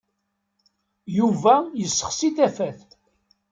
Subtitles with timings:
[1.17, 2.87] Yuba yessexsi tafat.